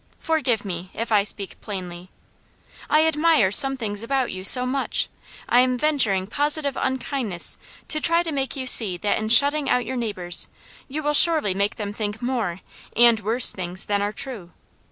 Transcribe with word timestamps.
Forgive 0.17 0.65
me, 0.65 0.89
if 0.95 1.11
I 1.11 1.23
speak 1.23 1.61
plainly. 1.61 2.09
I 2.89 3.05
admire 3.05 3.51
some 3.51 3.77
things 3.77 4.01
about 4.01 4.31
you 4.31 4.43
so 4.43 4.65
much, 4.65 5.09
I 5.47 5.59
am 5.59 5.77
venturing 5.77 6.25
positive 6.25 6.75
unkindness 6.75 7.59
to 7.89 8.01
try 8.01 8.23
to 8.23 8.31
make 8.31 8.55
you 8.55 8.65
see 8.65 8.97
that 8.97 9.19
in 9.19 9.29
shutting 9.29 9.69
out 9.69 9.85
your 9.85 9.97
neighbours 9.97 10.47
you 10.87 11.03
will 11.03 11.13
surely 11.13 11.53
make 11.53 11.75
them 11.75 11.93
think 11.93 12.19
more, 12.19 12.61
and 12.95 13.19
worse 13.19 13.51
things, 13.51 13.85
than 13.85 14.01
are 14.01 14.11
true. 14.11 14.49